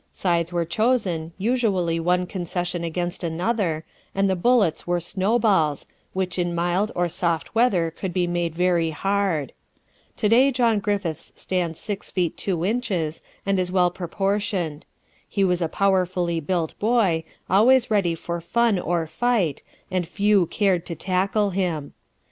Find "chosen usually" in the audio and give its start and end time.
0.65-1.99